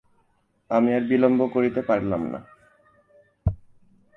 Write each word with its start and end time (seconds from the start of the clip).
আমি 0.71 0.89
আর 0.93 1.03
বিলম্ব 1.09 1.39
করিতে 1.47 1.81
পারিলাম 1.81 2.21
না। 2.33 2.39